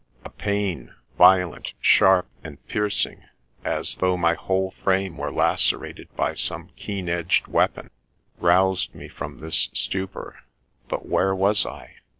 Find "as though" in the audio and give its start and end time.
3.63-4.17